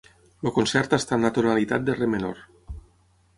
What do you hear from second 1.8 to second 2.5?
de re menor.